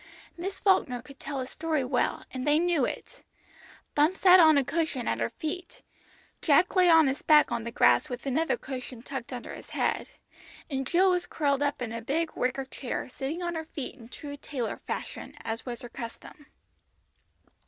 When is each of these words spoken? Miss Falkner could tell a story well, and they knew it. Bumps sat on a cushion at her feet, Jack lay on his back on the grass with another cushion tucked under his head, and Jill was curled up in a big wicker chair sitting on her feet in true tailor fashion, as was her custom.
Miss 0.35 0.59
Falkner 0.59 1.03
could 1.03 1.19
tell 1.19 1.39
a 1.41 1.45
story 1.45 1.83
well, 1.83 2.25
and 2.31 2.47
they 2.47 2.57
knew 2.57 2.85
it. 2.85 3.21
Bumps 3.93 4.21
sat 4.21 4.39
on 4.39 4.57
a 4.57 4.63
cushion 4.65 5.07
at 5.07 5.19
her 5.19 5.29
feet, 5.29 5.83
Jack 6.41 6.75
lay 6.75 6.89
on 6.89 7.05
his 7.05 7.21
back 7.21 7.51
on 7.51 7.63
the 7.65 7.69
grass 7.71 8.09
with 8.09 8.25
another 8.25 8.57
cushion 8.57 9.03
tucked 9.03 9.31
under 9.31 9.53
his 9.53 9.69
head, 9.69 10.07
and 10.71 10.87
Jill 10.87 11.11
was 11.11 11.27
curled 11.27 11.61
up 11.61 11.83
in 11.83 11.91
a 11.91 12.01
big 12.01 12.31
wicker 12.35 12.65
chair 12.65 13.09
sitting 13.09 13.43
on 13.43 13.53
her 13.53 13.65
feet 13.65 13.93
in 13.93 14.09
true 14.09 14.37
tailor 14.37 14.77
fashion, 14.87 15.35
as 15.45 15.67
was 15.67 15.83
her 15.83 15.89
custom. 15.89 16.47